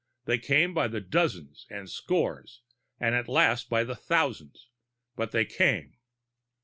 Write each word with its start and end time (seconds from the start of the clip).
They 0.25 0.39
came 0.39 0.73
by 0.73 0.87
the 0.87 0.99
dozens 0.99 1.67
and 1.69 1.87
scores, 1.87 2.63
and 2.99 3.13
at 3.13 3.27
last 3.27 3.69
by 3.69 3.83
the 3.83 3.95
thousands; 3.95 4.67
but 5.15 5.29
they 5.31 5.45
came. 5.45 5.93